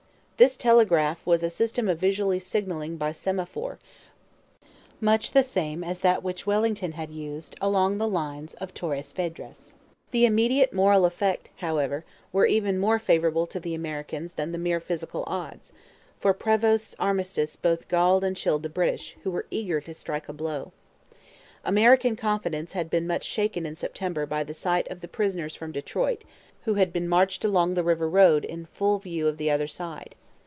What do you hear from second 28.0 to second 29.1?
road in full